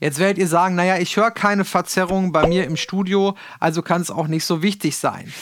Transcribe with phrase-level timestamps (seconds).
[0.00, 4.00] Jetzt werdet ihr sagen, naja, ich höre keine Verzerrung bei mir im Studio, also kann
[4.00, 5.32] es auch nicht so wichtig sein.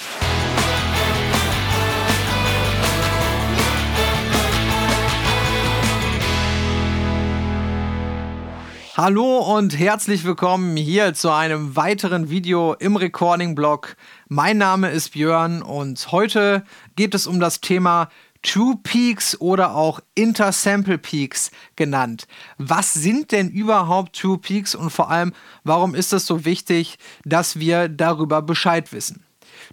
[8.97, 13.95] Hallo und herzlich willkommen hier zu einem weiteren Video im Recording-Blog.
[14.29, 16.65] Mein Name ist Björn und heute
[16.97, 18.09] geht es um das Thema
[18.43, 22.27] True Peaks oder auch Intersample Peaks genannt.
[22.59, 25.33] Was sind denn überhaupt True Peaks und vor allem,
[25.65, 29.25] warum ist es so wichtig, dass wir darüber Bescheid wissen?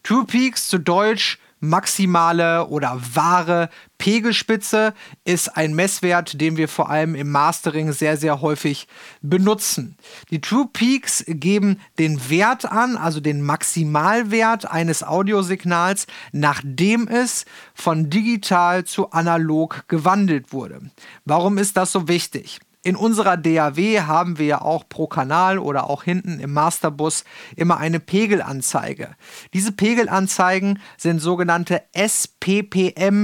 [0.03, 3.69] True Peaks zu Deutsch maximale oder wahre
[4.03, 4.93] Pegelspitze
[5.23, 8.89] ist ein Messwert, den wir vor allem im Mastering sehr, sehr häufig
[9.21, 9.95] benutzen.
[10.29, 18.09] Die True Peaks geben den Wert an, also den Maximalwert eines Audiosignals, nachdem es von
[18.09, 20.81] digital zu analog gewandelt wurde.
[21.23, 22.59] Warum ist das so wichtig?
[22.85, 27.23] In unserer DAW haben wir ja auch pro Kanal oder auch hinten im Masterbus
[27.55, 29.15] immer eine Pegelanzeige.
[29.53, 33.23] Diese Pegelanzeigen sind sogenannte SPPM-Meter.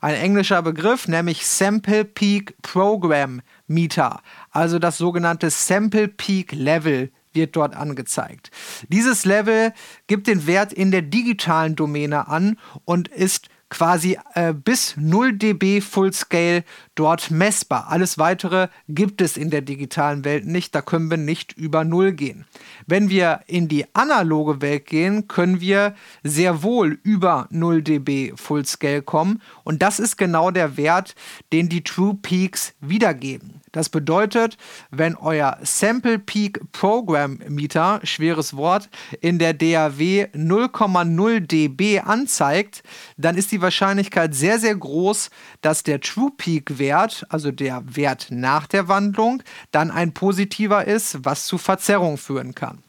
[0.00, 4.22] Ein englischer Begriff, nämlich Sample Peak Program Meter.
[4.50, 8.50] Also das sogenannte Sample Peak Level wird dort angezeigt.
[8.88, 9.74] Dieses Level
[10.06, 15.80] gibt den Wert in der digitalen Domäne an und ist quasi äh, bis 0 dB
[15.80, 17.88] Full Scale dort messbar.
[17.88, 22.12] Alles weitere gibt es in der digitalen Welt nicht, da können wir nicht über 0
[22.12, 22.46] gehen.
[22.86, 28.64] Wenn wir in die analoge Welt gehen, können wir sehr wohl über 0 dB Full
[28.64, 31.14] Scale kommen und das ist genau der Wert,
[31.52, 33.58] den die True Peaks wiedergeben.
[33.72, 34.56] Das bedeutet,
[34.90, 38.88] wenn euer Sample Peak Program Meter, schweres Wort,
[39.20, 42.82] in der DAW 0,0 dB anzeigt,
[43.16, 48.28] dann ist die Wahrscheinlichkeit sehr, sehr groß, dass der True Peak Wert, also der Wert
[48.30, 52.82] nach der Wandlung, dann ein positiver ist, was zu Verzerrung führen kann.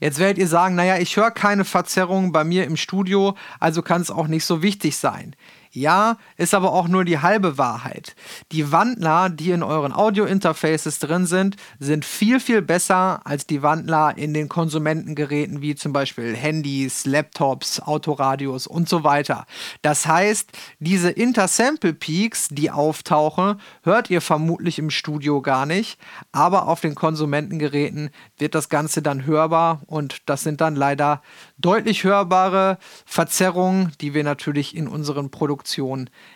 [0.00, 4.02] Jetzt werdet ihr sagen, naja, ich höre keine Verzerrung bei mir im Studio, also kann
[4.02, 5.36] es auch nicht so wichtig sein.
[5.74, 8.14] Ja, ist aber auch nur die halbe Wahrheit.
[8.52, 14.18] Die Wandler, die in euren Audio-Interfaces drin sind, sind viel, viel besser als die Wandler
[14.18, 19.46] in den Konsumentengeräten wie zum Beispiel Handys, Laptops, Autoradios und so weiter.
[19.80, 25.98] Das heißt, diese Intersample Peaks, die auftauchen, hört ihr vermutlich im Studio gar nicht,
[26.32, 31.22] aber auf den Konsumentengeräten wird das Ganze dann hörbar und das sind dann leider
[31.56, 35.61] deutlich hörbare Verzerrungen, die wir natürlich in unseren Produktionen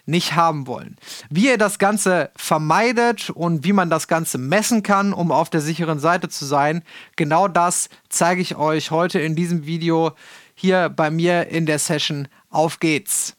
[0.05, 0.97] nicht haben wollen.
[1.31, 5.61] Wie ihr das Ganze vermeidet und wie man das Ganze messen kann, um auf der
[5.61, 6.83] sicheren Seite zu sein,
[7.17, 10.13] genau das zeige ich euch heute in diesem Video
[10.55, 12.29] hier bei mir in der Session.
[12.51, 13.37] Auf geht's!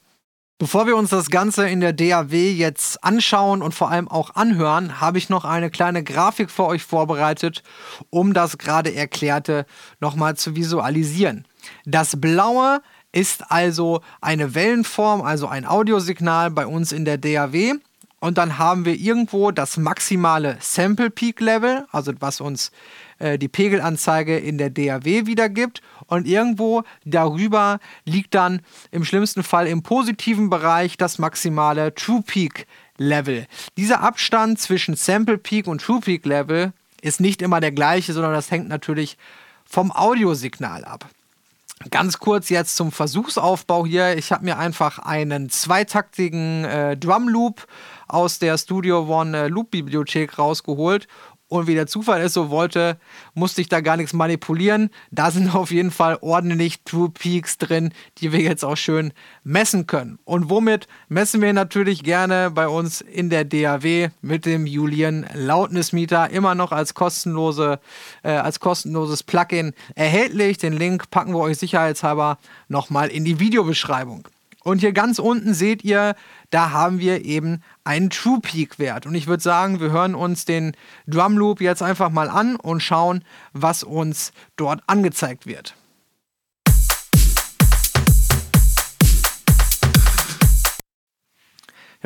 [0.59, 4.99] Bevor wir uns das Ganze in der DAW jetzt anschauen und vor allem auch anhören,
[4.99, 7.61] habe ich noch eine kleine Grafik für euch vorbereitet,
[8.09, 9.67] um das gerade Erklärte
[9.99, 11.47] nochmal zu visualisieren.
[11.85, 12.81] Das Blaue
[13.11, 17.75] ist also eine Wellenform, also ein Audiosignal bei uns in der DAW.
[18.19, 22.71] Und dann haben wir irgendwo das maximale Sample Peak Level, also was uns
[23.19, 25.81] äh, die Pegelanzeige in der DAW wiedergibt.
[26.07, 32.65] Und irgendwo darüber liegt dann im schlimmsten Fall im positiven Bereich das maximale True Peak
[32.97, 33.45] Level.
[33.77, 38.33] Dieser Abstand zwischen Sample Peak und True Peak Level ist nicht immer der gleiche, sondern
[38.33, 39.17] das hängt natürlich
[39.65, 41.07] vom Audiosignal ab.
[41.91, 44.17] Ganz kurz jetzt zum Versuchsaufbau hier.
[44.17, 47.67] Ich habe mir einfach einen zweitaktigen äh, Drum Loop
[48.07, 51.07] aus der Studio One äh, Loop Bibliothek rausgeholt
[51.49, 52.97] und wie der Zufall es so wollte,
[53.33, 54.89] musste ich da gar nichts manipulieren.
[55.11, 59.13] Da sind auf jeden Fall ordentlich True Peaks drin, die wir jetzt auch schön
[59.43, 60.19] messen können.
[60.25, 65.93] Und womit messen wir natürlich gerne bei uns in der DAW mit dem Julian Loudness
[65.93, 67.79] Meter immer noch als kostenlose,
[68.23, 70.57] äh, als kostenloses Plugin erhältlich.
[70.57, 74.27] Den Link packen wir euch sicherheitshalber nochmal in die Videobeschreibung.
[74.67, 76.13] Und hier ganz unten seht ihr,
[76.49, 79.05] da haben wir eben einen True Peak Wert.
[79.05, 80.75] Und ich würde sagen, wir hören uns den
[81.07, 83.23] Drum Loop jetzt einfach mal an und schauen,
[83.53, 85.75] was uns dort angezeigt wird.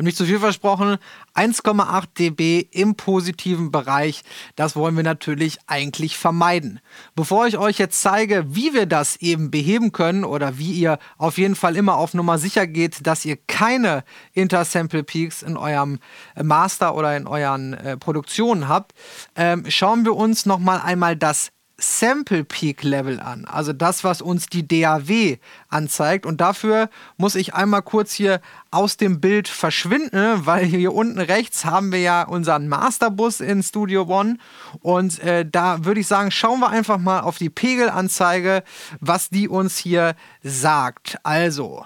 [0.02, 0.98] Habe nicht zu viel versprochen.
[1.34, 4.22] 1,8 dB im positiven Bereich,
[4.56, 6.80] das wollen wir natürlich eigentlich vermeiden.
[7.14, 11.38] Bevor ich euch jetzt zeige, wie wir das eben beheben können oder wie ihr auf
[11.38, 14.02] jeden Fall immer auf Nummer sicher geht, dass ihr keine
[14.32, 16.00] Intersample Peaks in eurem
[16.42, 18.92] Master oder in euren äh, Produktionen habt,
[19.36, 24.46] ähm, schauen wir uns nochmal einmal das Sample Peak Level an, also das, was uns
[24.46, 25.38] die DAW
[25.68, 26.26] anzeigt.
[26.26, 28.40] Und dafür muss ich einmal kurz hier
[28.70, 34.02] aus dem Bild verschwinden, weil hier unten rechts haben wir ja unseren Masterbus in Studio
[34.02, 34.38] One.
[34.80, 38.62] Und äh, da würde ich sagen, schauen wir einfach mal auf die Pegelanzeige,
[39.00, 41.18] was die uns hier sagt.
[41.24, 41.84] Also.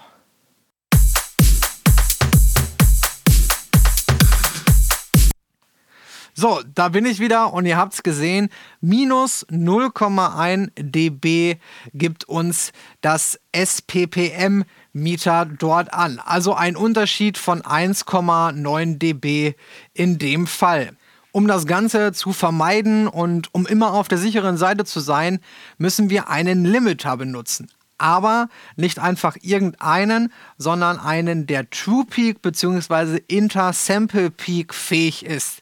[6.39, 8.49] So, da bin ich wieder und ihr habt es gesehen,
[8.79, 11.57] minus 0,1 dB
[11.95, 14.63] gibt uns das SPPM
[14.93, 16.21] Meter dort an.
[16.23, 19.55] Also ein Unterschied von 1,9 dB
[19.95, 20.95] in dem Fall.
[21.31, 25.39] Um das Ganze zu vermeiden und um immer auf der sicheren Seite zu sein,
[25.79, 27.67] müssen wir einen Limiter benutzen
[27.97, 33.21] aber nicht einfach irgendeinen, sondern einen, der True Peak bzw.
[33.27, 35.61] Inter-Sample Peak fähig ist.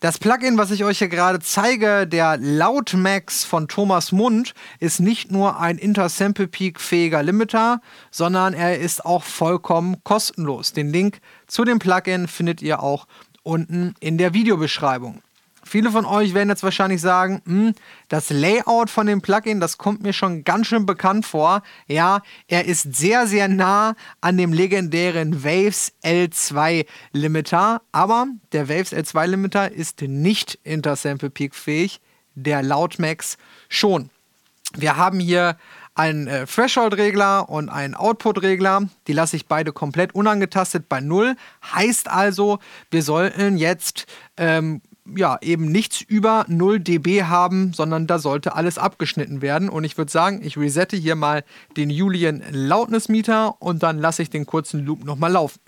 [0.00, 5.32] Das Plugin, was ich euch hier gerade zeige, der Loudmax von Thomas Mund, ist nicht
[5.32, 7.80] nur ein Inter-Sample Peak fähiger Limiter,
[8.12, 10.72] sondern er ist auch vollkommen kostenlos.
[10.72, 11.18] Den Link
[11.48, 13.08] zu dem Plugin findet ihr auch
[13.42, 15.20] unten in der Videobeschreibung.
[15.68, 17.74] Viele von euch werden jetzt wahrscheinlich sagen, hm,
[18.08, 21.62] das Layout von dem Plugin, das kommt mir schon ganz schön bekannt vor.
[21.86, 28.94] Ja, er ist sehr, sehr nah an dem legendären Waves L2 Limiter, aber der Waves
[28.94, 32.00] L2 Limiter ist nicht Intersample Peak fähig,
[32.34, 33.36] der Loudmax
[33.68, 34.08] schon.
[34.74, 35.58] Wir haben hier
[35.94, 38.88] einen äh, Threshold-Regler und einen Output-Regler.
[39.06, 41.36] Die lasse ich beide komplett unangetastet bei 0.
[41.74, 42.58] Heißt also,
[42.90, 44.06] wir sollten jetzt
[44.38, 44.80] ähm,
[45.16, 49.68] ja, eben nichts über 0 dB haben, sondern da sollte alles abgeschnitten werden.
[49.68, 51.44] Und ich würde sagen, ich resette hier mal
[51.76, 55.60] den Julian Loudness Meter und dann lasse ich den kurzen Loop nochmal laufen.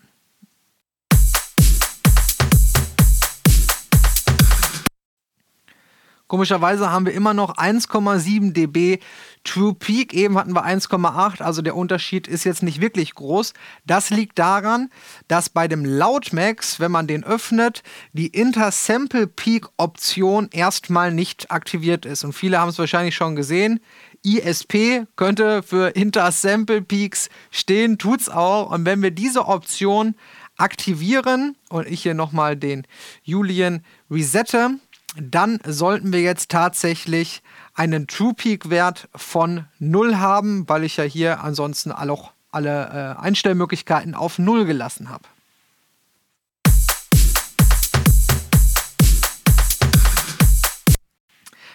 [6.30, 9.00] Komischerweise haben wir immer noch 1,7 dB
[9.44, 10.12] True Peak.
[10.12, 13.54] Eben hatten wir 1,8, also der Unterschied ist jetzt nicht wirklich groß.
[13.86, 14.90] Das liegt daran,
[15.28, 17.82] dass bei dem Loudmax, wenn man den öffnet,
[18.12, 22.24] die Intersample Peak Option erstmal nicht aktiviert ist.
[22.24, 23.80] Und viele haben es wahrscheinlich schon gesehen.
[24.22, 28.70] ISP könnte für Intersample Peaks stehen, tut's auch.
[28.70, 30.14] Und wenn wir diese Option
[30.58, 32.86] aktivieren und ich hier nochmal den
[33.22, 34.78] Julian resette,
[35.16, 37.42] dann sollten wir jetzt tatsächlich
[37.74, 42.16] einen True Peak Wert von 0 haben, weil ich ja hier ansonsten alle,
[42.50, 45.24] alle äh, Einstellmöglichkeiten auf 0 gelassen habe.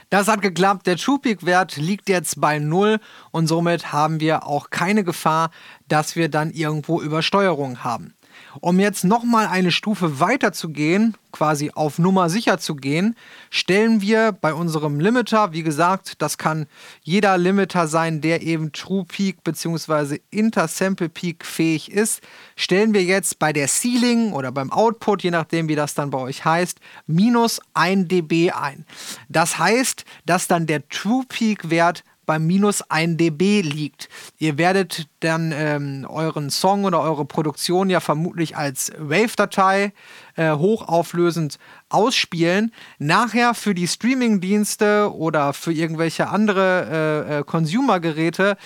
[0.09, 0.87] Das hat geklappt.
[0.87, 2.99] Der True Peak Wert liegt jetzt bei 0
[3.31, 5.51] und somit haben wir auch keine Gefahr,
[5.87, 8.14] dass wir dann irgendwo Übersteuerung haben.
[8.61, 13.15] Um jetzt nochmal eine Stufe weiter zu gehen, quasi auf Nummer sicher zu gehen,
[13.49, 16.67] stellen wir bei unserem Limiter, wie gesagt, das kann
[17.01, 20.19] jeder Limiter sein, der eben True Peak bzw.
[20.29, 22.21] Intersample Peak fähig ist,
[22.55, 26.19] stellen wir jetzt bei der Ceiling oder beim Output, je nachdem wie das dann bei
[26.19, 28.85] euch heißt, minus 1 dB ein.
[29.27, 34.09] Das heißt, dass dann der True Peak Wert bei minus 1 dB liegt.
[34.37, 39.93] Ihr werdet dann ähm, euren Song oder eure Produktion ja vermutlich als Wave-Datei
[40.35, 41.57] äh, hochauflösend
[41.89, 42.71] ausspielen.
[42.99, 48.57] Nachher für die Streaming-Dienste oder für irgendwelche andere äh, äh, Consumer-Geräte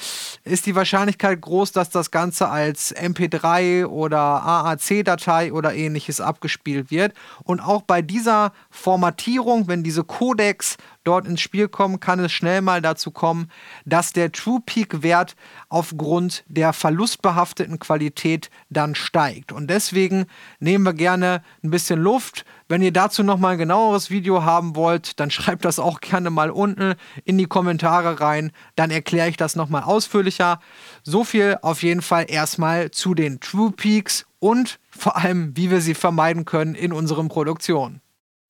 [0.44, 7.14] ist die Wahrscheinlichkeit groß, dass das Ganze als MP3 oder AAC-Datei oder ähnliches abgespielt wird.
[7.44, 12.62] Und auch bei dieser Formatierung, wenn diese Codecs dort ins Spiel kommen, kann es schnell
[12.62, 13.49] mal dazu kommen,
[13.86, 15.36] dass der True Peak Wert
[15.70, 19.52] aufgrund der verlustbehafteten Qualität dann steigt.
[19.52, 20.26] Und deswegen
[20.60, 22.46] nehmen wir gerne ein bisschen Luft.
[22.68, 26.30] Wenn ihr dazu noch mal ein genaueres Video haben wollt, dann schreibt das auch gerne
[26.30, 28.52] mal unten in die Kommentare rein.
[28.76, 30.60] Dann erkläre ich das noch mal ausführlicher.
[31.04, 35.82] So viel auf jeden Fall erstmal zu den True Peaks und vor allem, wie wir
[35.82, 38.02] sie vermeiden können in unseren Produktionen.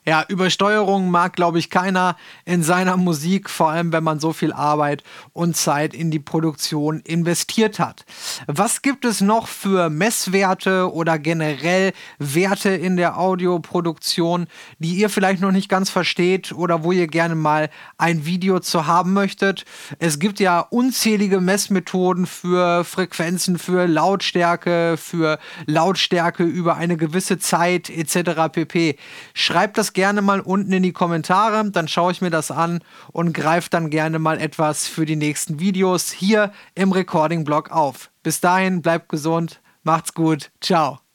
[0.09, 4.51] Ja, Übersteuerung mag, glaube ich, keiner in seiner Musik, vor allem wenn man so viel
[4.51, 8.05] Arbeit und Zeit in die Produktion investiert hat.
[8.47, 14.47] Was gibt es noch für Messwerte oder generell Werte in der Audioproduktion,
[14.79, 18.87] die ihr vielleicht noch nicht ganz versteht oder wo ihr gerne mal ein Video zu
[18.87, 19.63] haben möchtet?
[19.99, 25.37] Es gibt ja unzählige Messmethoden für Frequenzen, für Lautstärke, für
[25.67, 28.51] Lautstärke über eine gewisse Zeit etc.
[28.51, 28.97] pp.
[29.35, 32.79] Schreibt das gerne mal unten in die Kommentare, dann schaue ich mir das an
[33.11, 38.09] und greife dann gerne mal etwas für die nächsten Videos hier im Recording-Blog auf.
[38.23, 41.08] Bis dahin, bleibt gesund, macht's gut, ciao.